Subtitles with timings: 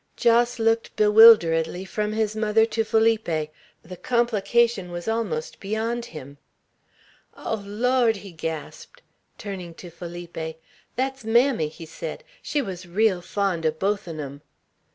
[0.17, 3.51] Jos looked bewilderedly from his mother to Felipe;
[3.83, 6.39] the complication was almost beyond him.
[7.37, 9.03] "Oh, Lawd!" he gasped.
[9.37, 10.57] Turning to Felipe,
[10.95, 12.23] "Thet's mammy," he said.
[12.41, 14.41] "She wuz real fond o' both on 'em."